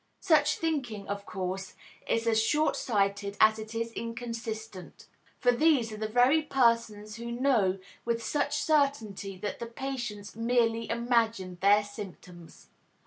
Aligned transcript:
Such 0.21 0.55
thinking, 0.57 1.07
of 1.07 1.27
course, 1.27 1.75
is 2.07 2.25
as 2.25 2.39
shortsighted 2.41 3.37
as 3.39 3.59
it 3.59 3.75
is 3.75 3.91
inconsistent. 3.91 5.05
For 5.37 5.51
these 5.51 5.91
are 5.91 5.97
the 5.97 6.07
very 6.07 6.41
persons 6.41 7.17
who 7.17 7.31
know 7.31 7.77
with 8.03 8.23
such 8.23 8.57
certainty 8.63 9.37
that 9.37 9.59
the 9.59 9.67
patients 9.67 10.35
"merely 10.35 10.89
imagine" 10.89 11.59
their 11.61 11.83
symptoms. 11.83 12.69